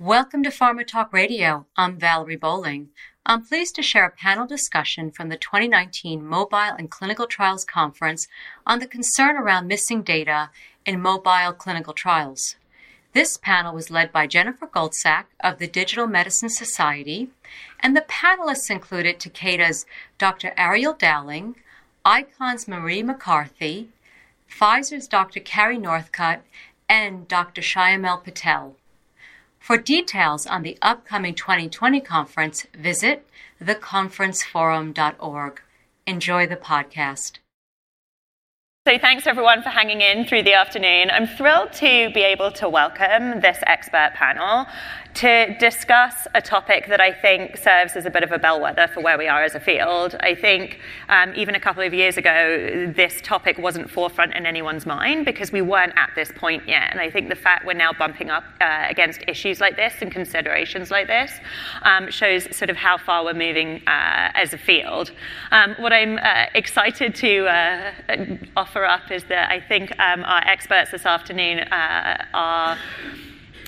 [0.00, 1.66] Welcome to Pharma Talk Radio.
[1.76, 2.90] I'm Valerie Bowling.
[3.26, 8.28] I'm pleased to share a panel discussion from the 2019 Mobile in Clinical Trials Conference
[8.64, 10.50] on the concern around missing data
[10.86, 12.54] in mobile clinical trials.
[13.12, 17.30] This panel was led by Jennifer Goldsack of the Digital Medicine Society,
[17.80, 19.84] and the panelists included Takeda's
[20.16, 20.54] Dr.
[20.56, 21.56] Ariel Dowling,
[22.04, 23.88] ICON's Marie McCarthy,
[24.48, 25.40] Pfizer's Dr.
[25.40, 26.42] Carrie Northcott,
[26.88, 27.62] and Dr.
[27.62, 28.76] Shyamal Patel.
[29.68, 33.28] For details on the upcoming 2020 conference, visit
[33.62, 35.60] theconferenceforum.org.
[36.06, 37.32] Enjoy the podcast.
[38.88, 41.10] So, thanks everyone for hanging in through the afternoon.
[41.10, 44.66] I'm thrilled to be able to welcome this expert panel
[45.18, 49.00] to discuss a topic that I think serves as a bit of a bellwether for
[49.02, 50.14] where we are as a field.
[50.20, 50.78] I think
[51.08, 55.50] um, even a couple of years ago, this topic wasn't forefront in anyone's mind because
[55.50, 56.92] we weren't at this point yet.
[56.92, 60.12] And I think the fact we're now bumping up uh, against issues like this and
[60.12, 61.32] considerations like this
[61.82, 65.10] um, shows sort of how far we're moving uh, as a field.
[65.50, 67.92] Um, what I'm uh, excited to uh,
[68.78, 72.78] offer up is that I think um, our experts this afternoon uh, are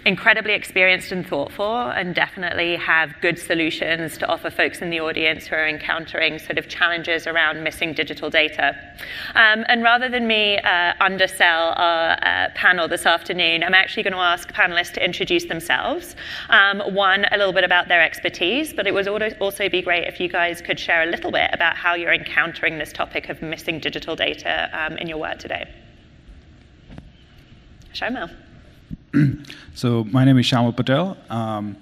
[0.06, 5.46] incredibly experienced and thoughtful and definitely have good solutions to offer folks in the audience
[5.46, 8.76] who are encountering sort of challenges around missing digital data.
[9.34, 14.14] Um, and rather than me uh, undersell our uh, panel this afternoon, I'm actually going
[14.14, 16.16] to ask panelists to introduce themselves.
[16.48, 20.18] Um, one, a little bit about their expertise, but it would also be great if
[20.20, 23.78] you guys could share a little bit about how you're encountering this topic of missing
[23.80, 25.68] digital data um, in your work today.
[27.92, 28.30] Shyamal.
[29.75, 31.16] so my name is Shyamal Patel.
[31.28, 31.77] Um,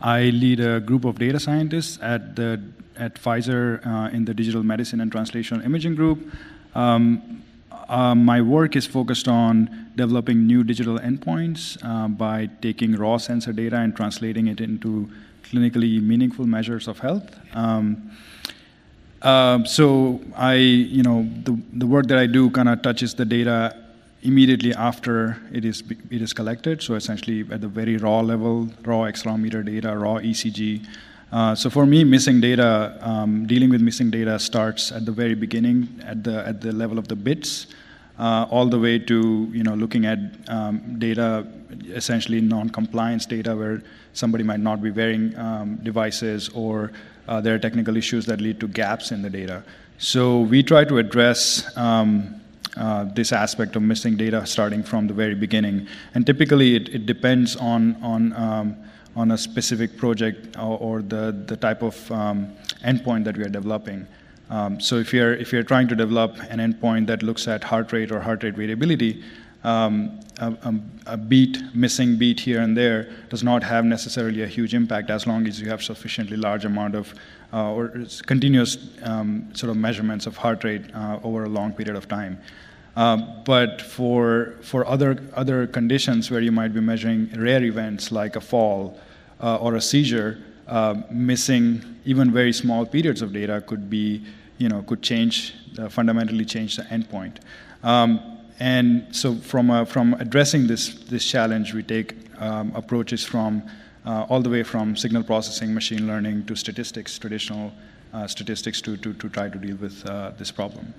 [0.00, 2.60] I lead a group of data scientists at the
[2.96, 6.30] at Pfizer uh, in the digital medicine and translational imaging group.
[6.74, 7.42] Um,
[7.88, 13.52] uh, my work is focused on developing new digital endpoints uh, by taking raw sensor
[13.52, 15.08] data and translating it into
[15.44, 17.36] clinically meaningful measures of health.
[17.54, 18.10] Um,
[19.22, 23.24] uh, so I, you know, the, the work that I do kind of touches the
[23.24, 23.85] data
[24.26, 26.82] immediately after it is it is collected.
[26.82, 30.86] So essentially at the very raw level, raw accelerometer data, raw ECG.
[31.32, 35.34] Uh, so for me, missing data, um, dealing with missing data starts at the very
[35.34, 37.66] beginning, at the at the level of the bits,
[38.18, 41.46] uh, all the way to you know looking at um, data,
[41.88, 43.82] essentially non-compliance data, where
[44.12, 46.92] somebody might not be wearing um, devices, or
[47.28, 49.62] uh, there are technical issues that lead to gaps in the data.
[49.98, 52.40] So we try to address um,
[52.76, 55.86] uh, this aspect of missing data starting from the very beginning.
[56.14, 58.76] And typically, it, it depends on on um,
[59.14, 62.54] on a specific project or, or, the the type of um,
[62.84, 64.06] endpoint that we are developing.
[64.50, 67.92] Um, so if you're if you're trying to develop an endpoint that looks at heart
[67.92, 69.24] rate or heart rate variability,
[69.66, 70.74] um, a,
[71.06, 75.26] a, beat, missing beat here and there, does not have necessarily a huge impact as
[75.26, 77.12] long as you have sufficiently large amount of
[77.52, 77.92] uh, or
[78.26, 82.38] continuous um, sort of measurements of heart rate uh, over a long period of time.
[82.94, 88.36] Uh, but for for other other conditions where you might be measuring rare events like
[88.36, 88.98] a fall
[89.42, 90.38] uh, or a seizure,
[90.68, 94.24] uh, missing even very small periods of data could be
[94.58, 97.38] you know could change uh, fundamentally change the endpoint.
[97.82, 103.62] Um, and so from uh, from addressing this this challenge, we take um, approaches from
[104.04, 107.72] all the way from signal processing, machine learning to statistics, traditional
[108.26, 110.04] statistics to, to, to try to deal with
[110.38, 110.94] this problem.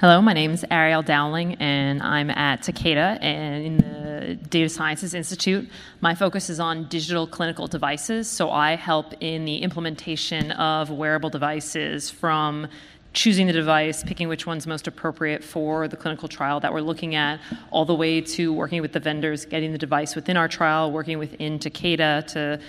[0.00, 5.12] Hello, my name is Ariel Dowling, and I'm at Takeda and in the Data Sciences
[5.12, 5.68] Institute.
[6.00, 11.30] My focus is on digital clinical devices, so I help in the implementation of wearable
[11.30, 12.68] devices from
[13.12, 17.14] choosing the device, picking which one's most appropriate for the clinical trial that we're looking
[17.14, 20.92] at, all the way to working with the vendors, getting the device within our trial,
[20.92, 22.60] working within Takeda to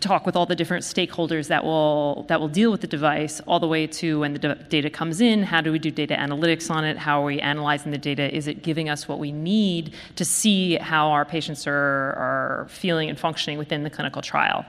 [0.00, 3.60] talk with all the different stakeholders that will that will deal with the device all
[3.60, 6.70] the way to when the d- data comes in how do we do data analytics
[6.70, 6.98] on it?
[6.98, 8.34] How are we analyzing the data?
[8.34, 13.08] Is it giving us what we need to see how our patients are, are feeling
[13.08, 14.64] and functioning within the clinical trial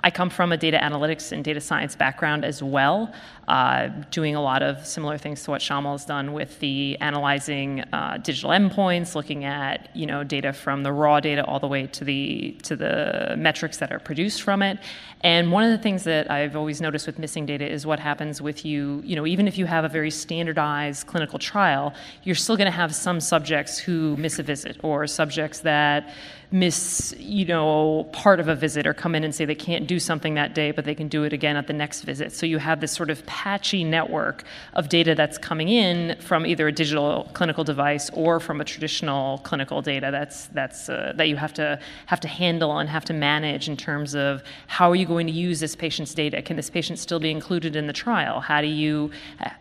[0.00, 3.12] I come from a data analytics and data science background as well,
[3.48, 7.80] uh, doing a lot of similar things to what Shyamal has done with the analyzing
[7.92, 11.86] uh, digital endpoints, looking at you know data from the raw data all the way
[11.86, 14.78] to the to the metrics that are produced from it.
[15.22, 18.42] And one of the things that I've always noticed with missing data is what happens
[18.42, 19.02] with you.
[19.04, 22.76] You know, even if you have a very standardized clinical trial, you're still going to
[22.76, 26.14] have some subjects who miss a visit or subjects that
[26.50, 29.98] miss you know part of a visit or come in and say they can't do
[29.98, 32.32] something that day, but they can do it again at the next visit.
[32.32, 34.44] So you have this sort of patchy network
[34.74, 39.38] of data that's coming in from either a digital clinical device or from a traditional
[39.38, 43.12] clinical data that's that's uh, that you have to have to handle and have to
[43.12, 46.42] manage in terms of how are you going to use this patient's data?
[46.42, 48.40] Can this patient still be included in the trial?
[48.40, 49.10] How do you,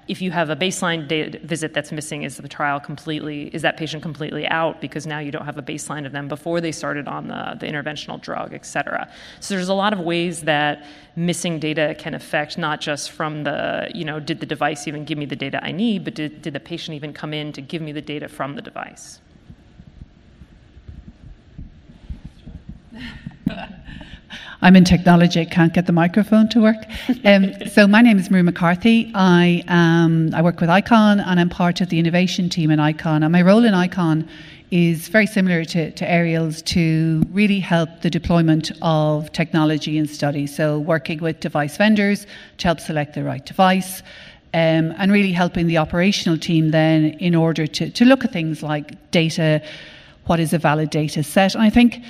[0.07, 3.77] if you have a baseline data visit that's missing, is the trial completely is that
[3.77, 7.07] patient completely out because now you don't have a baseline of them before they started
[7.07, 9.01] on the, the interventional drug, et cetera.
[9.39, 10.85] So there's a lot of ways that
[11.15, 15.17] missing data can affect not just from the, you know, did the device even give
[15.17, 17.81] me the data I need, but did, did the patient even come in to give
[17.81, 19.19] me the data from the device?
[24.61, 26.81] I'm in technology, can't get the microphone to work.
[27.23, 29.11] Um, so my name is Marie McCarthy.
[29.13, 33.21] I, um, I work with ICON and I'm part of the innovation team in ICON.
[33.21, 34.27] And my role in ICON
[34.71, 40.47] is very similar to, to Ariel's to really help the deployment of technology in study.
[40.47, 42.25] So working with device vendors
[42.57, 44.01] to help select the right device.
[44.53, 48.63] Um, and really helping the operational team then in order to, to look at things
[48.63, 49.61] like data,
[50.27, 51.55] what is a valid data set.
[51.55, 52.01] And I think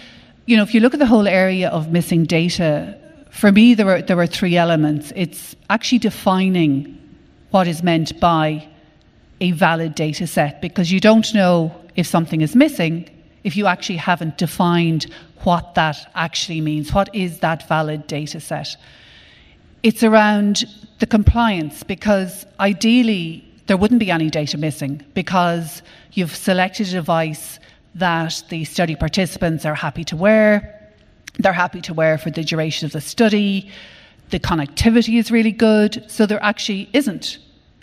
[0.46, 2.96] you know, if you look at the whole area of missing data,
[3.32, 5.12] for me, there were, there were three elements.
[5.16, 7.00] It's actually defining
[7.52, 8.68] what is meant by
[9.42, 13.10] a valid data set because you don't know if something is missing
[13.46, 15.06] if you actually haven't defined
[15.44, 16.92] what that actually means.
[16.92, 18.76] What is that valid data set?
[19.84, 20.66] It's around
[20.98, 25.84] the compliance because ideally there wouldn't be any data missing because
[26.14, 27.60] you've selected a device
[27.94, 30.92] that the study participants are happy to wear.
[31.38, 33.70] They're happy to wear for the duration of the study.
[34.32, 36.04] The connectivity is really good.
[36.10, 37.38] So there actually isn't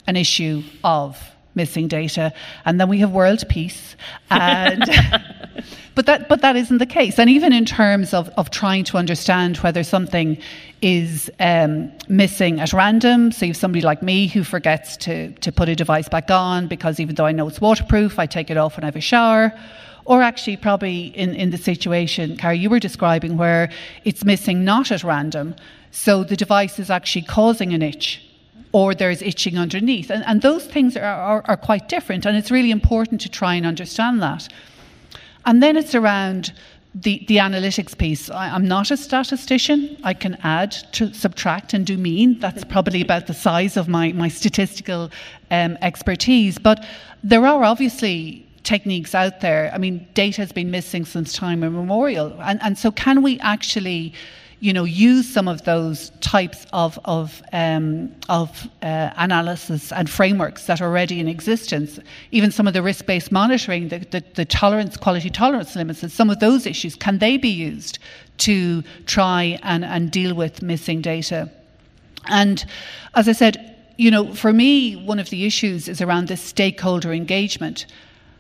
[0.09, 2.33] an issue of missing data.
[2.65, 3.97] And then we have world peace.
[4.31, 4.83] And
[5.95, 7.19] but that but that isn't the case.
[7.19, 10.39] And even in terms of, of trying to understand whether something
[10.81, 13.33] is um, missing at random.
[13.33, 16.69] So you have somebody like me who forgets to to put a device back on
[16.69, 19.01] because even though I know it's waterproof, I take it off when I have a
[19.01, 19.53] shower
[20.05, 23.71] or actually probably in, in the situation, Carrie, you were describing where
[24.05, 25.55] it's missing not at random,
[25.93, 28.21] so the device is actually causing an itch
[28.73, 30.11] or there's itching underneath.
[30.11, 33.55] And, and those things are, are, are quite different, and it's really important to try
[33.55, 34.49] and understand that.
[35.45, 36.53] And then it's around
[36.95, 38.31] the, the analytics piece.
[38.31, 39.99] I, am not a statistician.
[40.05, 42.39] I can add, to subtract, and do mean.
[42.39, 45.11] That's probably about the size of my, my statistical
[45.51, 46.59] um, expertise.
[46.59, 46.85] But
[47.25, 49.71] there are obviously techniques out there.
[49.75, 52.39] I mean, data has been missing since time immemorial.
[52.43, 54.13] And, and so, can we actually,
[54.63, 60.67] you know, use some of those types of, of, um, of uh, analysis and frameworks
[60.67, 61.99] that are already in existence?
[62.31, 66.13] Even some of the risk based monitoring, the, the, the tolerance, quality tolerance limits, and
[66.13, 67.99] some of those issues, can they be used
[68.39, 71.51] to try and, and deal with missing data?
[72.27, 72.65] And
[73.17, 77.13] as I said, you know, for me, one of the issues is around this stakeholder
[77.13, 77.87] engagement.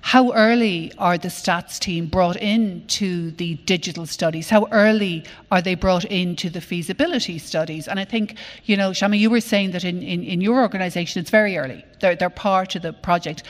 [0.02, 4.50] How early are the stats team brought into the digital studies?
[4.50, 7.86] How early are they brought into the feasibility studies?
[7.86, 11.20] And I think, you know, Shami, you were saying that in, in, in your organisation
[11.20, 11.84] it's very early.
[12.00, 13.44] They're, they're part of the project.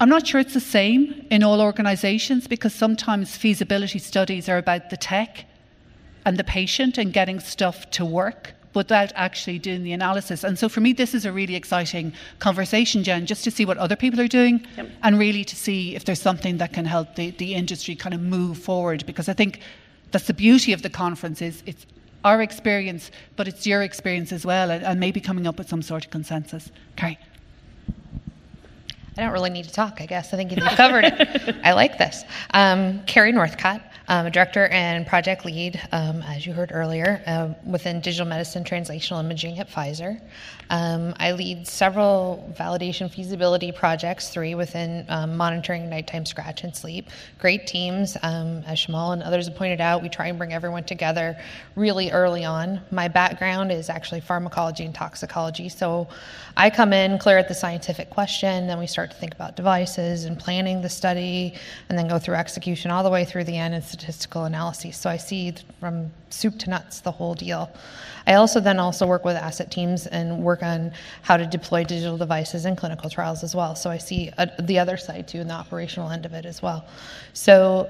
[0.00, 4.90] I'm not sure it's the same in all organisations because sometimes feasibility studies are about
[4.90, 5.46] the tech
[6.24, 10.44] and the patient and getting stuff to work without actually doing the analysis.
[10.44, 13.78] And so for me, this is a really exciting conversation, Jen, just to see what
[13.78, 14.90] other people are doing yep.
[15.02, 18.20] and really to see if there's something that can help the, the industry kind of
[18.20, 19.04] move forward.
[19.06, 19.60] Because I think
[20.10, 21.86] that's the beauty of the conference is it's
[22.24, 25.82] our experience, but it's your experience as well, and, and maybe coming up with some
[25.82, 26.70] sort of consensus.
[26.96, 27.18] Carrie.
[29.18, 30.32] I don't really need to talk, I guess.
[30.32, 31.56] I think you've covered it.
[31.64, 32.22] I like this.
[32.54, 38.00] Um, Carrie Northcott, a director and project lead, um, as you heard earlier, uh, within
[38.00, 40.20] digital medicine translational imaging at Pfizer.
[40.70, 47.08] Um, I lead several validation feasibility projects, three within um, monitoring nighttime scratch and sleep.
[47.40, 50.00] Great teams, um, as Shyamal and others have pointed out.
[50.00, 51.36] We try and bring everyone together
[51.74, 52.82] really early on.
[52.92, 56.06] My background is actually pharmacology and toxicology, so
[56.56, 60.24] I come in, clear at the scientific question, then we start to think about devices
[60.24, 61.54] and planning the study,
[61.88, 64.96] and then go through execution all the way through the end and statistical analyses.
[64.96, 67.70] So I see from soup to nuts the whole deal.
[68.26, 72.18] I also then also work with asset teams and work on how to deploy digital
[72.18, 73.74] devices in clinical trials as well.
[73.74, 76.60] So I see uh, the other side too, and the operational end of it as
[76.60, 76.86] well.
[77.32, 77.88] So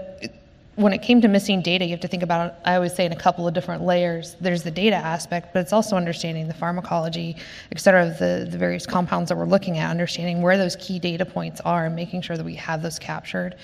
[0.78, 3.10] when it came to missing data, you have to think about, I always say, in
[3.10, 4.36] a couple of different layers.
[4.40, 7.36] There's the data aspect, but it's also understanding the pharmacology,
[7.72, 11.00] et cetera, of the, the various compounds that we're looking at, understanding where those key
[11.00, 13.56] data points are and making sure that we have those captured.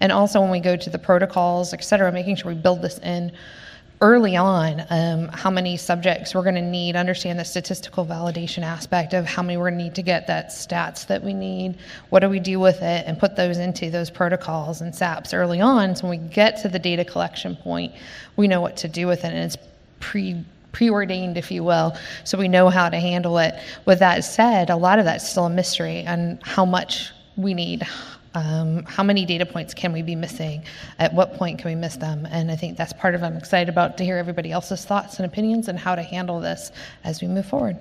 [0.00, 2.98] And also when we go to the protocols, et cetera, making sure we build this
[3.00, 3.32] in
[4.02, 9.14] early on um, how many subjects we're going to need, understand the statistical validation aspect
[9.14, 11.76] of how many we're going to need to get that stats that we need,
[12.10, 15.60] what do we do with it, and put those into those protocols and SAPs early
[15.60, 15.94] on.
[15.94, 17.94] So when we get to the data collection point,
[18.36, 19.56] we know what to do with it, and it's
[20.00, 21.94] pre preordained, if you will,
[22.24, 23.54] so we know how to handle it.
[23.84, 27.86] With that said, a lot of that's still a mystery on how much we need.
[28.34, 30.64] Um, how many data points can we be missing?
[30.98, 32.26] At what point can we miss them?
[32.30, 35.26] And I think that's part of I'm excited about to hear everybody else's thoughts and
[35.26, 36.72] opinions and how to handle this
[37.04, 37.76] as we move forward.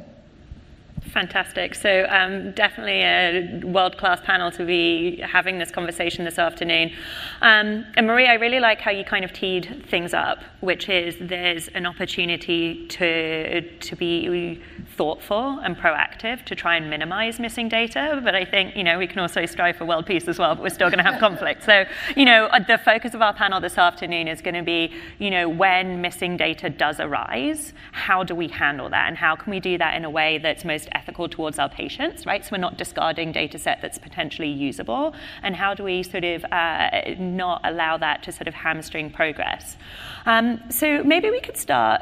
[1.10, 1.76] Fantastic.
[1.76, 6.92] So, um, definitely a world class panel to be having this conversation this afternoon.
[7.42, 11.18] Um, and Marie, I really like how you kind of teed things up, which is
[11.20, 14.62] there's an opportunity to, to be
[14.96, 18.22] thoughtful and proactive to try and minimize missing data.
[18.24, 20.62] But I think, you know, we can also strive for world peace as well, but
[20.62, 21.64] we're still going to have conflict.
[21.64, 24.94] So, you know, uh, the focus of our panel this afternoon is going to be,
[25.18, 29.08] you know, when missing data does arise, how do we handle that?
[29.08, 32.26] And how can we do that in a way that's most ethical towards our patients,
[32.26, 32.44] right?
[32.44, 35.14] So we're not discarding data set that's potentially usable.
[35.44, 39.78] And how do we sort of uh, not allow that to sort of hamstring progress?
[40.26, 42.02] Um, so maybe we could start.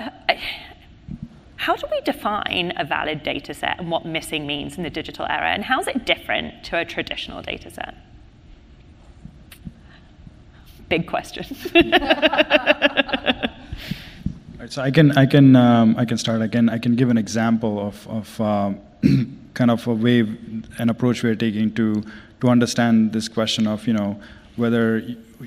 [1.55, 5.25] How do we define a valid data set and what missing means in the digital
[5.25, 5.49] era?
[5.49, 7.95] And how is it different to a traditional data set?
[10.87, 11.45] Big question.
[14.59, 16.41] Right, so I can I can um, I can start.
[16.41, 18.73] I can I can give an example of of uh,
[19.53, 20.19] kind of a way,
[20.77, 22.03] an approach we're taking to
[22.41, 24.19] to understand this question of you know
[24.57, 24.97] whether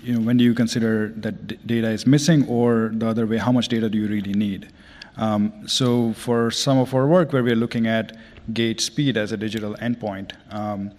[0.02, 3.37] you know when do you consider that d- data is missing or the other way
[3.37, 4.73] how much data do you really need.
[5.19, 8.16] Um, so for some of our work where we're looking at
[8.54, 10.90] gait speed as a digital endpoint, um,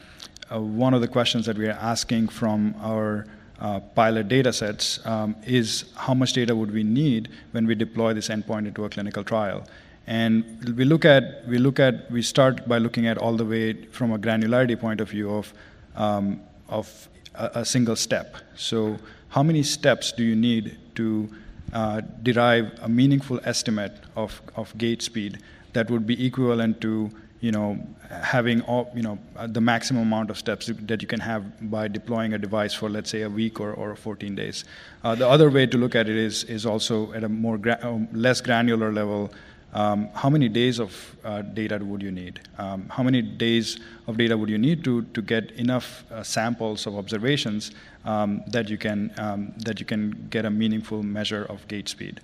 [0.51, 3.25] uh, one of the questions that we are asking from our
[3.59, 8.13] uh, pilot data sets um, is how much data would we need when we deploy
[8.13, 9.63] this endpoint into a clinical trial.
[10.05, 13.73] And we look at we look at we start by looking at all the way
[13.85, 15.53] from a granularity point of view of
[15.95, 18.35] um, of a, a, single step.
[18.55, 18.97] So
[19.29, 21.29] how many steps do you need to
[21.71, 25.39] uh, derive a meaningful estimate of, of gait speed
[25.73, 27.11] that would be equivalent to
[27.43, 27.77] you know,
[28.09, 32.31] having all, you know, the maximum amount of steps that you can have by deploying
[32.33, 34.63] a device for, let's say, a week or, or 14 days.
[35.03, 37.79] Uh, the other way to look at it is, is also at a more gra-
[37.81, 39.29] um, less granular level.
[39.73, 42.39] Um, how many days of uh, data would you need?
[42.57, 46.87] Um, how many days of data would you need to, to get enough uh, samples
[46.87, 47.71] of observations
[48.05, 52.21] um, that you can um, that you can get a meaningful measure of gait speed?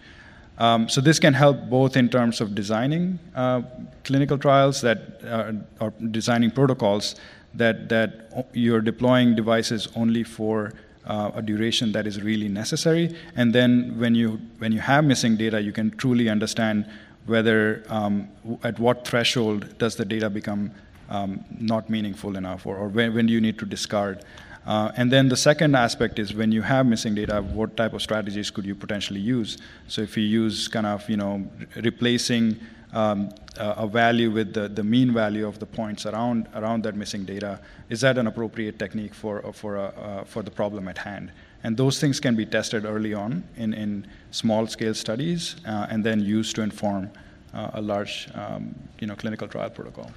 [0.59, 3.61] Um, so this can help both in terms of designing uh,
[4.03, 7.15] clinical trials that uh, or designing protocols
[7.53, 10.73] that that you're deploying devices only for
[11.05, 15.37] uh, a duration that is really necessary, and then when you when you have missing
[15.37, 16.85] data, you can truly understand
[17.25, 18.27] whether um,
[18.63, 20.71] at what threshold does the data become
[21.09, 24.23] um, not meaningful enough, or, or when, when do you need to discard.
[24.69, 28.03] Uh, and then the second aspect is when you have missing data, what type of
[28.03, 29.57] strategies could you potentially use?
[29.87, 31.43] So if you use kind of, you know,
[31.77, 32.59] replacing
[32.93, 37.25] um, a value with the, the mean value of the points around around that missing
[37.25, 37.59] data,
[37.89, 41.31] is that an appropriate technique for for a, uh, for the problem at hand?
[41.63, 46.03] And those things can be tested early on in, in small scale studies uh, and
[46.03, 47.09] then used to inform
[47.55, 50.11] uh, a large um, you know, clinical trial protocol.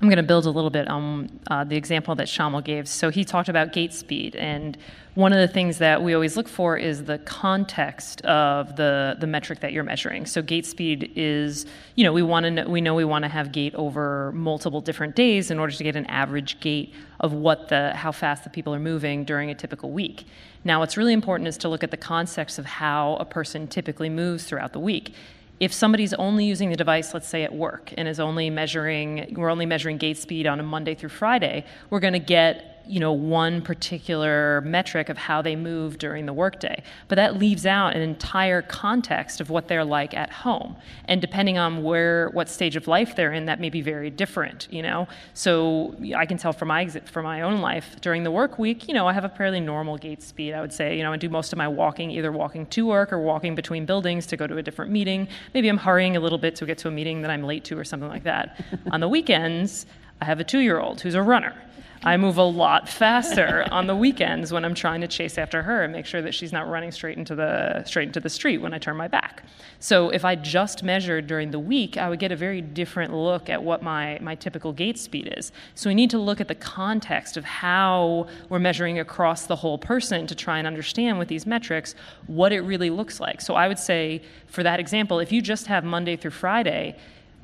[0.00, 2.88] I'm going to build a little bit on uh, the example that Shyamal gave.
[2.88, 4.78] So he talked about gait speed, and
[5.14, 9.26] one of the things that we always look for is the context of the the
[9.26, 10.24] metric that you're measuring.
[10.24, 11.66] So gait speed is,
[11.96, 14.80] you know, we want to know, we know we want to have gait over multiple
[14.80, 18.50] different days in order to get an average gait of what the how fast the
[18.50, 20.24] people are moving during a typical week.
[20.64, 24.08] Now, what's really important is to look at the context of how a person typically
[24.08, 25.14] moves throughout the week
[25.60, 29.50] if somebody's only using the device, let's say at work, and is only measuring, we're
[29.50, 33.12] only measuring gait speed on a Monday through Friday, we're going to get you know
[33.12, 36.82] one particular metric of how they move during the workday.
[37.08, 40.76] But that leaves out an entire context of what they're like at home.
[41.04, 44.68] And depending on where what stage of life they're in that may be very different
[44.70, 45.06] you know?
[45.34, 48.94] So i can tell from my from my own life during the work week you
[48.94, 50.96] know i have a fairly normal gait speed i would say.
[50.96, 53.86] You know i do most of my walking either walking to work or walking between
[53.86, 55.28] buildings to go to a different meeting.
[55.54, 57.78] Maybe i'm hurrying a little bit to get to a meeting that i'm late to
[57.78, 58.60] or something like that.
[58.92, 59.86] On the weekends
[60.20, 61.54] I have a two year old who's a runner.
[62.02, 65.82] I move a lot faster on the weekends when I'm trying to chase after her
[65.82, 68.72] and make sure that she's not running straight into the straight into the street when
[68.72, 69.42] I turn my back.
[69.80, 73.50] So if I just measured during the week, I would get a very different look
[73.50, 75.52] at what my, my typical gait speed is.
[75.74, 79.76] So we need to look at the context of how we're measuring across the whole
[79.76, 81.94] person to try and understand with these metrics
[82.26, 83.42] what it really looks like.
[83.42, 86.96] So I would say for that example, if you just have Monday through Friday,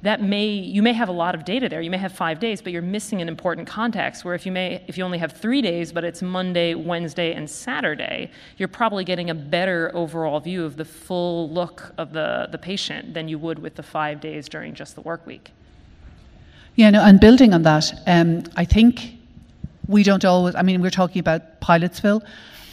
[0.03, 1.81] that may you may have a lot of data there.
[1.81, 4.83] You may have five days but you're missing an important context where if you may
[4.87, 9.31] if you only have three days but it's monday wednesday and saturday you're probably getting
[9.31, 13.59] a better overall view of the full look of the, the patient than you would
[13.59, 15.51] with the five days during just the work week.
[16.75, 19.15] Yeah no and building on that um, i think
[19.89, 22.23] we don't always i mean we're talking about pilotsville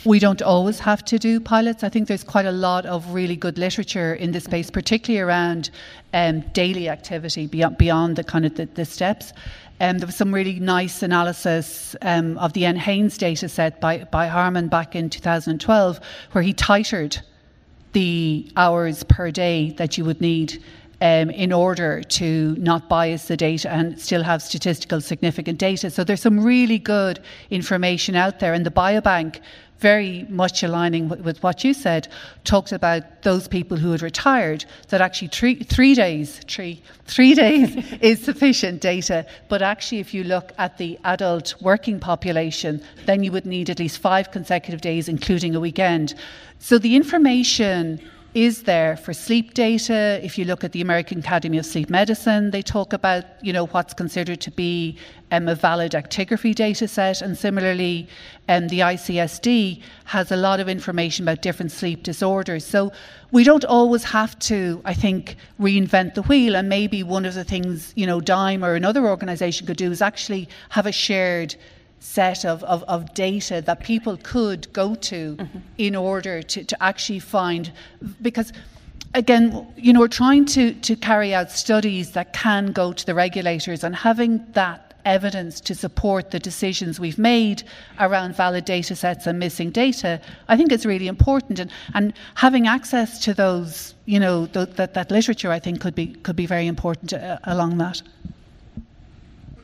[0.06, 1.84] we don't always have to do pilots.
[1.84, 5.70] I think there's quite a lot of really good literature in this space, particularly around
[6.14, 9.34] um, daily activity beyond, beyond the kind of the, the steps.
[9.80, 14.28] Um, there was some really nice analysis um, of the NHANES data set by, by
[14.28, 16.00] Harman back in 2012,
[16.32, 17.22] where he titered
[17.94, 20.62] the hours per day that you would need
[21.02, 25.90] um, in order to not bias the data and still have statistical significant data.
[25.90, 27.20] So there's some really good
[27.50, 28.54] information out there.
[28.54, 29.42] And the biobank
[29.84, 32.08] very much aligning with, what you said,
[32.46, 37.70] talked about those people who had retired, that actually three, three days, three, three days
[38.00, 39.26] is sufficient data.
[39.50, 43.80] But actually, if you look at the adult working population, then you would need at
[43.80, 46.16] least five consecutive days, including a weekend.
[46.60, 48.00] So the information
[48.34, 50.20] is there for sleep data.
[50.24, 53.68] If you look at the American Academy of Sleep Medicine, they talk about you know
[53.68, 54.98] what's considered to be
[55.32, 58.08] um, a valid actigraphy data set, and similarly,
[58.50, 62.66] um, the ICSD has a lot of information about different sleep disorders.
[62.66, 62.92] So
[63.32, 66.56] we don't always have to, I think, reinvent the wheel.
[66.56, 70.02] And maybe one of the things you know DIME or another organisation could do is
[70.02, 71.56] actually have a shared
[72.04, 75.60] set of, of, of data that people could go to mm-hmm.
[75.78, 77.72] in order to, to actually find
[78.22, 78.52] because
[79.14, 83.16] again you know we're trying to, to carry out studies that can go to the
[83.16, 87.64] regulators and having that evidence to support the decisions we've made
[88.00, 91.60] around valid data sets and missing data, I think is really important.
[91.60, 95.94] And, and having access to those, you know, th- that, that literature, I think could
[95.94, 98.02] be, could be very important uh, along that.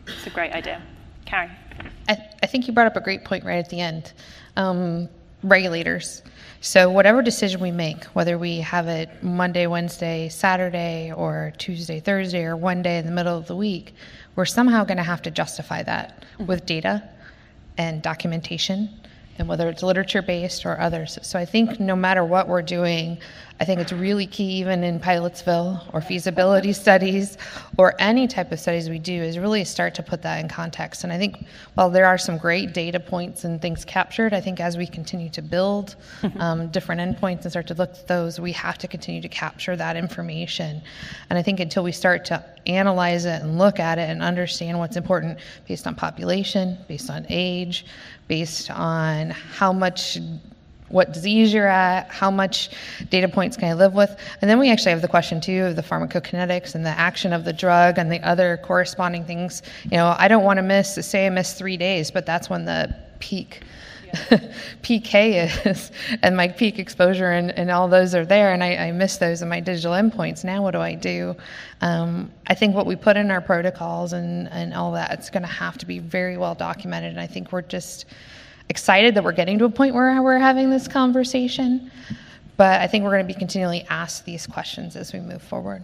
[0.07, 0.81] It's a great idea.
[1.25, 1.51] Karen.
[2.07, 4.13] I, I, think you brought up a great point right at the end.
[4.55, 5.09] Um,
[5.43, 6.21] regulators.
[6.61, 12.43] So, whatever decision we make, whether we have it Monday, Wednesday, Saturday, or Tuesday, Thursday,
[12.43, 13.93] or one day in the middle of the week,
[14.35, 16.47] we're somehow going to have to justify that mm-hmm.
[16.47, 17.07] with data
[17.77, 18.89] and documentation,
[19.37, 21.17] and whether it's literature based or others.
[21.21, 23.19] So, I think no matter what we're doing,
[23.61, 27.37] I think it's really key, even in Pilotsville or feasibility studies
[27.77, 31.03] or any type of studies we do, is really start to put that in context.
[31.03, 34.61] And I think while there are some great data points and things captured, I think
[34.61, 35.97] as we continue to build
[36.39, 39.75] um, different endpoints and start to look at those, we have to continue to capture
[39.75, 40.81] that information.
[41.29, 44.79] And I think until we start to analyze it and look at it and understand
[44.79, 47.85] what's important based on population, based on age,
[48.29, 50.17] based on how much
[50.89, 52.69] what disease you're at, how much
[53.09, 54.15] data points can I live with.
[54.41, 57.45] And then we actually have the question too of the pharmacokinetics and the action of
[57.45, 59.61] the drug and the other corresponding things.
[59.85, 62.65] You know, I don't want to miss, say I miss three days, but that's when
[62.65, 63.61] the peak
[64.81, 65.91] PK is
[66.23, 69.43] and my peak exposure and, and all those are there and I, I miss those
[69.43, 70.43] in my digital endpoints.
[70.43, 71.35] Now what do I do?
[71.81, 75.43] Um, I think what we put in our protocols and, and all that, it's going
[75.43, 77.11] to have to be very well documented.
[77.11, 78.05] And I think we're just
[78.69, 81.91] excited that we're getting to a point where we're having this conversation.
[82.55, 85.83] But I think we're going to be continually asked these questions as we move forward.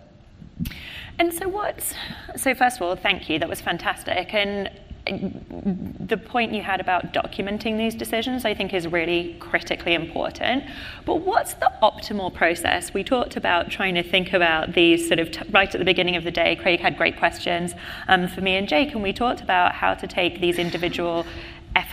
[1.18, 1.94] And so, what's
[2.36, 2.54] so?
[2.54, 3.40] First of all, thank you.
[3.40, 4.34] That was fantastic.
[4.34, 4.70] And
[5.06, 10.64] the point you had about documenting these decisions, I think, is really critically important.
[11.06, 12.94] But what's the optimal process?
[12.94, 16.16] We talked about trying to think about these sort of t- right at the beginning
[16.16, 16.56] of the day.
[16.56, 17.74] Craig had great questions
[18.08, 21.26] um, for me and Jake, and we talked about how to take these individual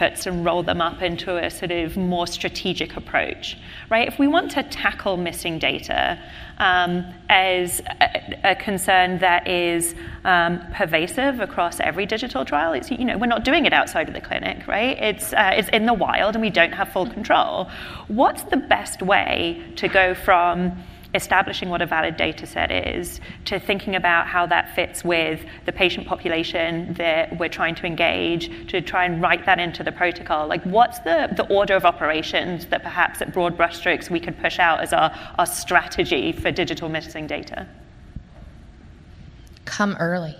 [0.02, 3.56] and roll them up into a sort of more strategic approach,
[3.88, 4.08] right?
[4.08, 6.18] If we want to tackle missing data
[6.58, 13.04] um, as a, a, concern that is um, pervasive across every digital trial, it's, you
[13.04, 14.98] know, we're not doing it outside of the clinic, right?
[14.98, 17.70] It's, uh, it's in the wild and we don't have full control.
[18.08, 20.82] What's the best way to go from
[21.14, 25.72] establishing what a valid data set is to thinking about how that fits with the
[25.72, 30.46] patient population that we're trying to engage to try and write that into the protocol.
[30.46, 34.58] Like, what's the, the order of operations that perhaps at broad brushstrokes we could push
[34.58, 37.66] out as our, our strategy for digital missing data?
[39.64, 40.34] Come early.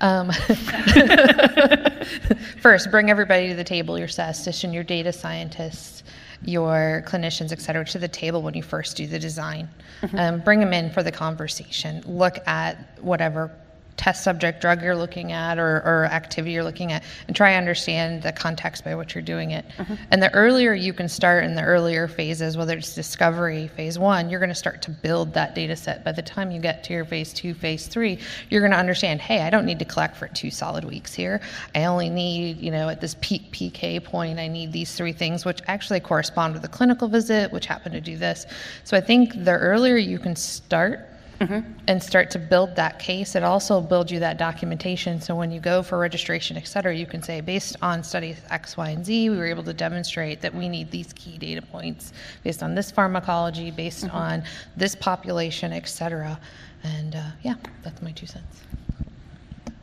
[0.00, 0.32] Um,
[2.60, 6.02] first, bring everybody to the table, your statistician, your data scientists,
[6.42, 9.68] your clinicians, et cetera, to the table when you first do the design.
[10.02, 10.18] Mm-hmm.
[10.18, 12.02] Um, bring them in for the conversation.
[12.06, 13.50] Look at whatever
[13.96, 17.56] test subject drug you're looking at or, or activity you're looking at and try to
[17.56, 19.64] understand the context by which you're doing it.
[19.78, 19.94] Mm-hmm.
[20.10, 24.30] And the earlier you can start in the earlier phases, whether it's discovery, phase one,
[24.30, 26.04] you're going to start to build that data set.
[26.04, 28.18] By the time you get to your phase two, phase three,
[28.50, 31.40] you're going to understand, hey, I don't need to collect for two solid weeks here.
[31.74, 35.44] I only need, you know, at this peak PK point, I need these three things,
[35.44, 38.46] which actually correspond with a clinical visit, which happen to do this.
[38.82, 41.08] So I think the earlier you can start,
[41.46, 41.72] mm-hmm.
[41.88, 43.34] and start to build that case.
[43.34, 45.20] It also builds you that documentation.
[45.20, 48.76] So when you go for registration, et cetera, you can say, based on studies X,
[48.76, 52.12] Y, and Z, we were able to demonstrate that we need these key data points
[52.42, 54.16] based on this pharmacology, based mm-hmm.
[54.16, 54.44] on
[54.76, 56.38] this population, et cetera.
[56.82, 58.62] And uh, yeah, that's my two cents.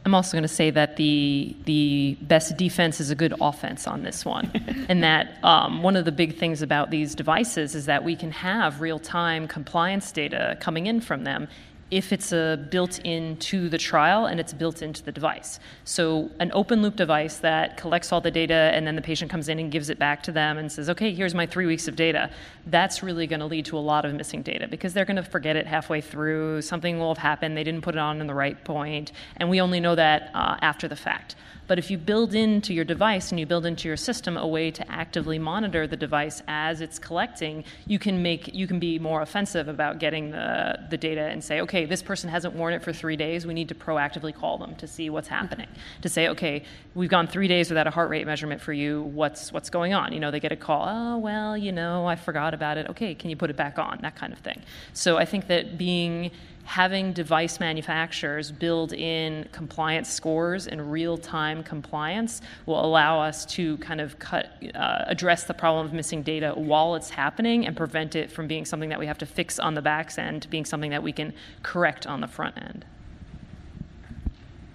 [0.04, 4.04] I'm also going to say that the the best defense is a good offense on
[4.04, 4.52] this one,
[4.90, 8.32] and that um, one of the big things about these devices is that we can
[8.32, 11.48] have real time compliance data coming in from them
[11.92, 12.32] if it's
[12.70, 15.60] built into the trial and it's built into the device.
[15.84, 19.50] So an open loop device that collects all the data and then the patient comes
[19.50, 21.98] in and gives it back to them and says, okay, here's my three weeks of
[21.98, 22.30] data.
[22.66, 25.24] That's really going to lead to a lot of missing data because they're going to
[25.24, 26.62] forget it halfway through.
[26.62, 27.58] Something will have happened.
[27.58, 30.58] They didn't put it on in the right point, and we only know that uh,
[30.62, 31.36] after the fact.
[31.72, 34.72] But if you build into your device and you build into your system a way
[34.72, 39.22] to actively monitor the device as it's collecting, you can make you can be more
[39.22, 42.92] offensive about getting the, the data and say, okay, this person hasn't worn it for
[42.92, 43.48] three days.
[43.48, 45.70] We need to proactively call them to see what's happening.
[46.02, 49.04] To say, okay, we've gone three days without a heart rate measurement for you.
[49.04, 50.12] What's what's going on?
[50.12, 50.86] You know, they get a call.
[50.90, 52.90] Oh well, you know, I forgot about it.
[52.90, 54.00] Okay, can you put it back on?
[54.02, 54.62] That kind of thing.
[54.92, 56.32] So I think that being
[56.72, 64.00] having device manufacturers build in compliance scores and real-time compliance will allow us to kind
[64.00, 68.32] of cut, uh, address the problem of missing data while it's happening and prevent it
[68.32, 71.04] from being something that we have to fix on the back end being something that
[71.04, 72.86] we can correct on the front end.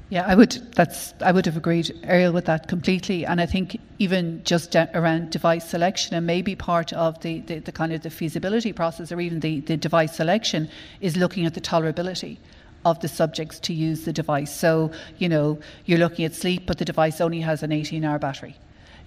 [0.09, 0.53] Yeah, I would.
[0.77, 3.27] That's I would have agreed, Ariel, with that completely.
[3.27, 7.73] And I think even just around device selection and maybe part of the, the, the
[7.73, 10.69] kind of the feasibility process or even the, the device selection
[11.01, 12.39] is looking at the tolerability
[12.85, 14.55] of the subjects to use the device.
[14.55, 18.21] So, you know, you're looking at sleep, but the device only has an 18 hour
[18.21, 18.57] battery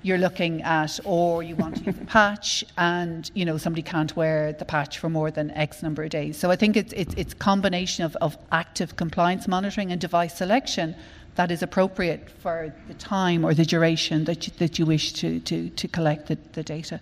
[0.02, 4.16] you're looking at, or you want to use a patch, and you know somebody can't
[4.16, 6.38] wear the patch for more than X number of days.
[6.38, 10.96] So I think it's it's it's combination of, of active compliance monitoring and device selection
[11.36, 15.40] that is appropriate for the time or the duration that you, that you wish to
[15.42, 17.02] to to collect the, the data.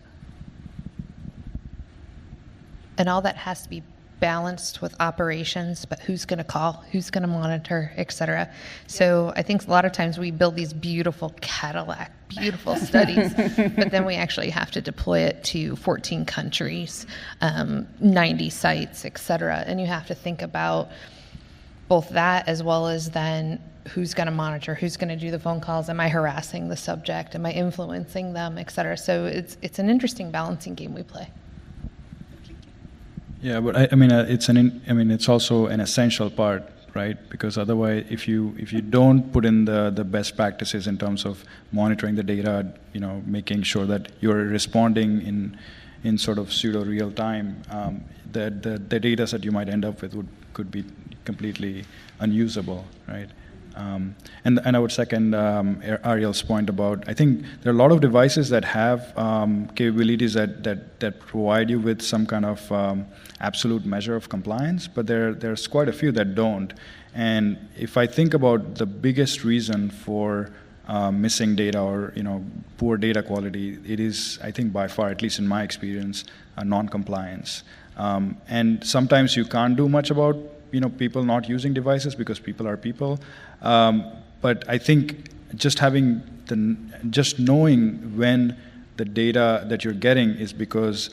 [2.97, 3.83] And all that has to be
[4.19, 8.51] balanced with operations, but who's going to call, who's going to monitor, et cetera.
[8.87, 13.91] So I think a lot of times we build these beautiful Cadillac, beautiful studies, but
[13.91, 17.05] then we actually have to deploy it to 14 countries,
[17.41, 19.63] um, 90 sites, et cetera.
[19.65, 20.89] And you have to think about
[21.87, 25.39] both that as well as then who's going to monitor, who's going to do the
[25.39, 28.97] phone calls, am I harassing the subject, am I influencing them, et cetera.
[28.97, 31.29] So it's, it's an interesting balancing game we play.
[33.41, 34.57] Yeah, but I, I mean, uh, it's an.
[34.57, 36.63] In, I mean, it's also an essential part,
[36.95, 37.17] right?
[37.29, 41.25] Because otherwise, if you if you don't put in the the best practices in terms
[41.25, 45.57] of monitoring the data, you know, making sure that you're responding in
[46.03, 49.85] in sort of pseudo real time, um, the, the the data that you might end
[49.85, 50.83] up with would could be
[51.23, 51.85] completely
[52.19, 53.29] unusable, right?
[53.77, 57.77] Um, and, and I would second um, Ariel's point about I think there are a
[57.77, 62.43] lot of devices that have um, capabilities that, that, that provide you with some kind
[62.43, 63.05] of um,
[63.39, 66.73] absolute measure of compliance, but there, there's quite a few that don't.
[67.13, 70.51] And if I think about the biggest reason for
[70.87, 72.43] uh, missing data or you know
[72.77, 76.23] poor data quality, it is I think by far, at least in my experience,
[76.63, 77.63] non-compliance.
[77.97, 80.37] Um, and sometimes you can't do much about
[80.71, 83.19] you know people not using devices because people are people.
[83.61, 84.05] Um,
[84.41, 86.77] but I think just having the
[87.09, 88.57] just knowing when
[88.97, 91.09] the data that you're getting is because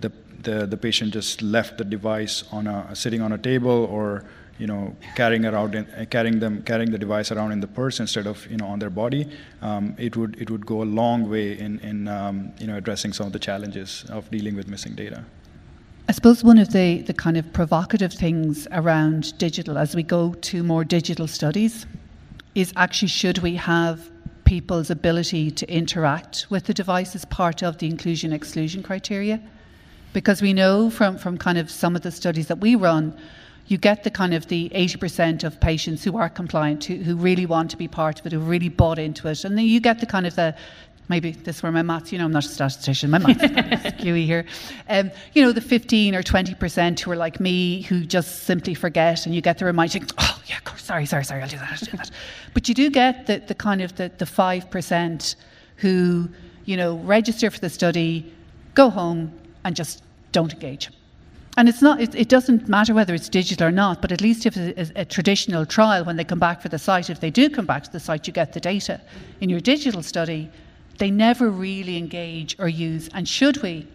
[0.00, 0.10] the
[0.42, 4.24] the, the patient just left the device on a sitting on a table or
[4.58, 8.26] you know carrying around in, carrying them carrying the device around in the purse instead
[8.26, 9.28] of you know on their body
[9.62, 13.12] um, it would it would go a long way in in um, you know addressing
[13.12, 15.24] some of the challenges of dealing with missing data
[16.12, 20.34] I suppose one of the, the kind of provocative things around digital as we go
[20.34, 21.86] to more digital studies
[22.54, 24.10] is actually should we have
[24.44, 29.40] people's ability to interact with the device as part of the inclusion exclusion criteria?
[30.12, 33.16] Because we know from, from kind of some of the studies that we run,
[33.68, 37.46] you get the kind of the 80% of patients who are compliant, who, who really
[37.46, 39.46] want to be part of it, who really bought into it.
[39.46, 40.54] And then you get the kind of the,
[41.08, 43.50] maybe this is where my maths, you know, I'm not a statistician, my maths is
[43.92, 44.44] skewy here.
[44.88, 49.26] Um, you know, the 15 or 20% who are like me, who just simply forget,
[49.26, 51.72] and you get the reminder, oh, yeah, of course, sorry, sorry, sorry, I'll do that,
[51.72, 52.10] I'll do that.
[52.54, 55.36] but you do get the, the kind of the, the 5%
[55.76, 56.28] who,
[56.64, 58.32] you know, register for the study,
[58.74, 59.32] go home,
[59.64, 60.90] and just don't engage.
[61.56, 64.46] And it's not, it, it, doesn't matter whether it's digital or not, but at least
[64.46, 67.30] if it's a, a, traditional trial, when they come back for the site, if they
[67.30, 68.98] do come back to the site, you get the data.
[69.42, 70.50] In your digital study,
[71.02, 73.08] they never really engage or use.
[73.12, 73.88] And should we,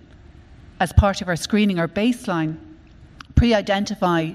[0.82, 2.58] as part of our screening or baseline,
[3.34, 4.32] pre identify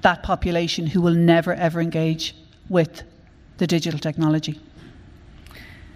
[0.00, 2.34] that population who will never ever engage
[2.68, 3.04] with
[3.58, 4.58] the digital technology?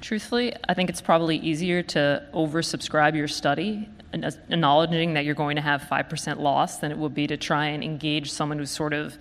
[0.00, 5.62] Truthfully, I think it's probably easier to oversubscribe your study acknowledging that you're going to
[5.62, 9.18] have 5% loss than it would be to try and engage someone who's sort of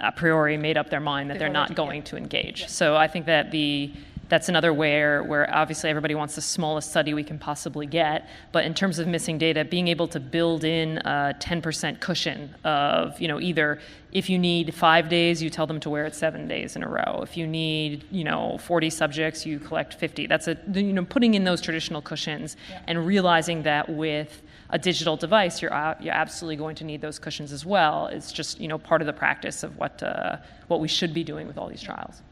[0.00, 2.68] a priori made up their mind that they're not going to engage.
[2.68, 3.94] So I think that the
[4.32, 8.64] that's another where where obviously everybody wants the smallest study we can possibly get but
[8.64, 13.28] in terms of missing data being able to build in a 10% cushion of you
[13.28, 13.78] know either
[14.10, 16.88] if you need five days you tell them to wear it seven days in a
[16.88, 21.04] row if you need you know 40 subjects you collect 50 that's a you know
[21.04, 22.80] putting in those traditional cushions yeah.
[22.86, 24.40] and realizing that with
[24.74, 28.06] a digital device, you're, you're absolutely going to need those cushions as well.
[28.06, 31.22] It's just you know part of the practice of what uh, what we should be
[31.22, 32.22] doing with all these trials.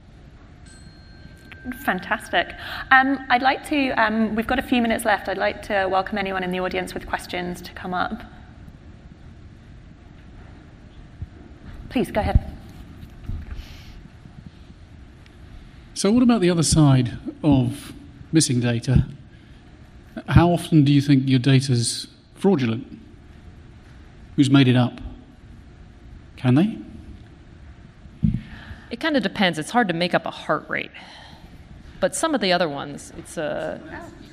[1.85, 2.55] Fantastic.
[2.91, 5.29] Um, I'd like to, um, we've got a few minutes left.
[5.29, 8.23] I'd like to welcome anyone in the audience with questions to come up.
[11.91, 12.57] Please, go ahead.
[15.93, 17.93] So, what about the other side of
[18.33, 19.07] missing data?
[20.29, 22.87] How often do you think your data's fraudulent?
[24.37, 25.01] Who's made it up?
[26.37, 26.79] Can they?
[28.91, 29.59] It kind of depends.
[29.59, 30.91] It's hard to make up a heart rate.
[32.01, 33.81] But some of the other ones, it's a.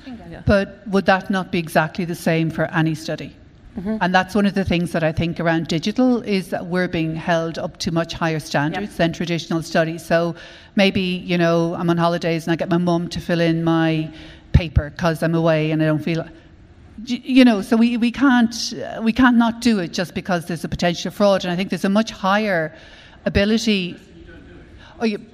[0.06, 0.42] Yeah.
[0.46, 3.36] But would that not be exactly the same for any study?
[3.78, 3.98] Mm-hmm.
[4.00, 7.14] And that's one of the things that I think around digital is that we're being
[7.14, 8.96] held up to much higher standards yep.
[8.96, 10.04] than traditional studies.
[10.04, 10.34] So
[10.74, 14.10] maybe, you know, I'm on holidays and I get my mum to fill in my
[14.52, 16.26] paper because I'm away and I don't feel
[17.04, 20.68] you know so we, we can't we can't not do it just because there's a
[20.68, 22.74] potential fraud and I think there's a much higher
[23.24, 23.96] ability
[25.00, 25.24] oh you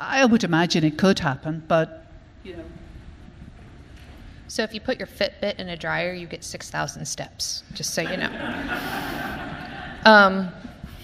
[0.00, 2.06] I would imagine it could happen, but
[2.42, 2.64] you know.
[4.48, 7.62] So if you put your Fitbit in a dryer, you get six thousand steps.
[7.74, 8.30] Just so you know.
[10.06, 10.48] Um,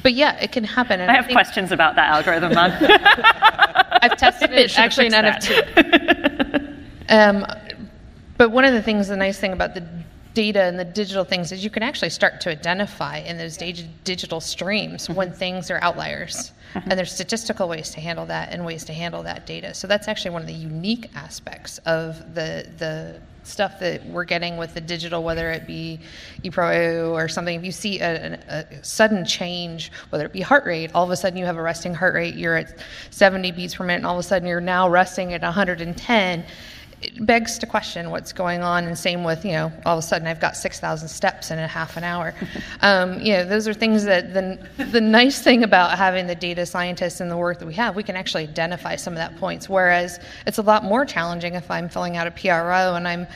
[0.02, 1.00] but yeah, it can happen.
[1.00, 2.72] And I have I questions about that algorithm, man.
[4.02, 4.78] I've tested it.
[4.78, 5.60] Actually, none of two.
[7.10, 7.44] Um,
[8.38, 9.86] but one of the things, the nice thing about the
[10.36, 14.38] data and the digital things is you can actually start to identify in those digital
[14.38, 15.14] streams mm-hmm.
[15.14, 16.52] when things are outliers.
[16.74, 16.90] Mm-hmm.
[16.90, 19.72] And there's statistical ways to handle that and ways to handle that data.
[19.72, 24.56] So that's actually one of the unique aspects of the the stuff that we're getting
[24.56, 26.00] with the digital, whether it be
[26.42, 27.56] ePro or something.
[27.56, 31.10] If you see a, a, a, sudden change, whether it be heart rate, all of
[31.10, 32.76] a sudden you have a resting heart rate, you're at
[33.10, 36.44] 70 beats per minute, and all of a sudden you're now resting at 110
[37.02, 38.84] it begs to question what's going on.
[38.84, 41.66] And same with, you know, all of a sudden I've got 6,000 steps in a
[41.66, 42.34] half an hour.
[42.80, 46.66] Um, you know, those are things that the, the nice thing about having the data
[46.66, 49.68] scientists and the work that we have, we can actually identify some of that points.
[49.68, 53.26] Whereas it's a lot more challenging if I'm filling out a PRO and I'm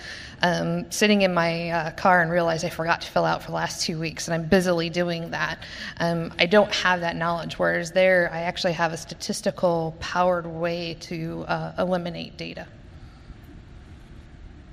[0.43, 3.57] um, sitting in my uh, car and realize I forgot to fill out for the
[3.57, 5.59] last two weeks and I'm busily doing that.
[5.99, 7.59] Um, I don't have that knowledge.
[7.59, 12.67] Whereas there, I actually have a statistical powered way to uh, eliminate data.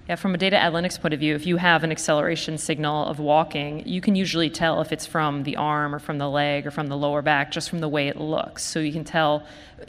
[0.07, 3.19] Yeah, from a data analytics point of view, if you have an acceleration signal of
[3.19, 6.71] walking, you can usually tell if it's from the arm or from the leg or
[6.71, 8.63] from the lower back just from the way it looks.
[8.63, 9.45] So you can tell,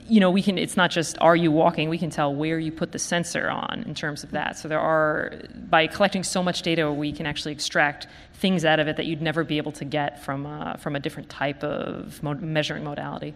[0.08, 2.72] you know, we can it's not just are you walking, we can tell where you
[2.72, 4.58] put the sensor on in terms of that.
[4.58, 5.34] So there are
[5.70, 9.22] by collecting so much data, we can actually extract things out of it that you'd
[9.22, 13.34] never be able to get from uh, from a different type of mo- measuring modality.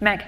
[0.00, 0.24] Meg.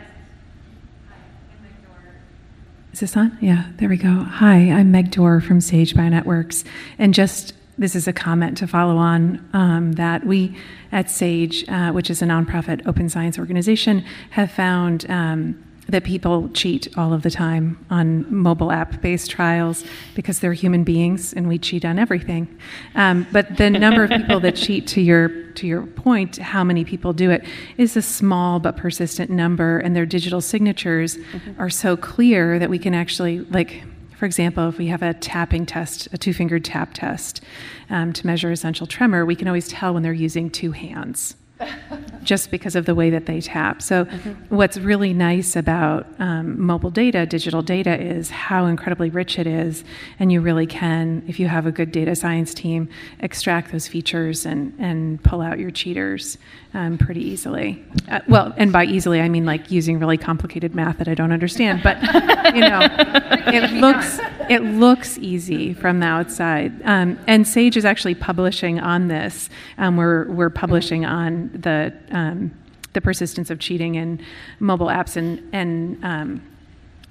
[2.92, 3.38] Is this on?
[3.40, 4.24] Yeah, there we go.
[4.24, 6.64] Hi, I'm Meg Doerr from Sage Bionetworks.
[6.98, 10.57] And just this is a comment to follow on um, that we
[10.90, 16.48] at Sage, uh, which is a nonprofit open science organization, have found um, that people
[16.50, 21.48] cheat all of the time on mobile app based trials because they're human beings and
[21.48, 22.48] we cheat on everything.
[22.94, 26.85] Um, but the number of people that cheat, to your, to your point, how many
[26.85, 27.44] people do it,
[27.76, 31.61] is a small but persistent number, and their digital signatures mm-hmm.
[31.61, 33.83] are so clear that we can actually, like,
[34.16, 37.42] For example, if we have a tapping test, a two fingered tap test
[37.88, 41.37] um, to measure essential tremor, we can always tell when they're using two hands
[42.23, 43.83] just because of the way that they tap.
[43.83, 44.55] So, mm-hmm.
[44.55, 49.85] what's really nice about um, mobile data, digital data, is how incredibly rich it is.
[50.18, 52.88] And you really can, if you have a good data science team,
[53.20, 56.38] extract those features and, and pull out your cheaters
[56.75, 57.85] um, pretty easily.
[58.09, 61.33] Uh, well, and by easily, I mean like using really complicated math that I don't
[61.33, 61.83] understand.
[61.83, 62.01] But,
[62.55, 62.87] you know,
[63.53, 66.81] it looks, it looks easy from the outside.
[66.85, 69.51] Um, and Sage is actually publishing on this.
[69.79, 72.53] Um, we're, we're publishing on the um,
[72.93, 74.21] the persistence of cheating in
[74.59, 76.43] mobile apps and and um,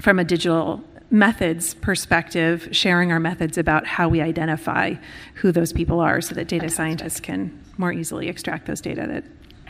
[0.01, 4.93] from a digital methods perspective, sharing our methods about how we identify
[5.35, 6.77] who those people are, so that data Fantastic.
[6.77, 9.23] scientists can more easily extract those data that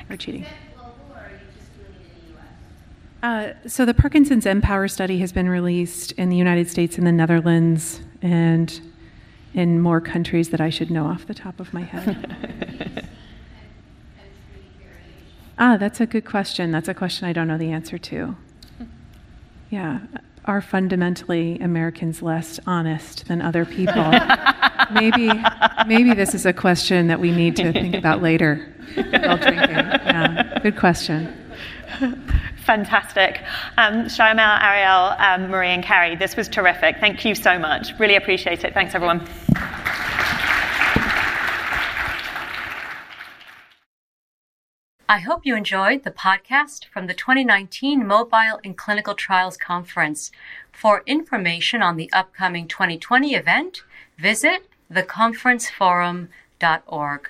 [0.09, 0.45] are cheating.
[3.21, 7.11] Uh, so the Parkinson's mPower study has been released in the United States and the
[7.11, 8.79] Netherlands and
[9.53, 12.35] in more countries that I should know off the top of my head.
[15.59, 16.71] Ah, that's a good question.
[16.71, 18.35] That's a question I don't know the answer to.
[19.71, 19.99] Yeah.
[20.45, 24.03] Are fundamentally Americans less honest than other people?
[24.91, 25.29] maybe,
[25.85, 29.69] maybe this is a question that we need to think about later while drinking.
[29.69, 30.59] Yeah.
[30.63, 31.31] Good question.
[32.65, 33.43] Fantastic.
[33.77, 36.97] Um, Ariel, um, Marie, and Carrie, this was terrific.
[36.99, 37.93] Thank you so much.
[37.99, 38.73] Really appreciate it.
[38.73, 39.27] Thanks, everyone.
[45.11, 50.31] I hope you enjoyed the podcast from the 2019 Mobile in Clinical Trials Conference.
[50.71, 53.81] For information on the upcoming 2020 event,
[54.19, 57.29] visit theconferenceforum.org.